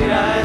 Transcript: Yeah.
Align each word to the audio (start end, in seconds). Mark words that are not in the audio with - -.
Yeah. 0.00 0.39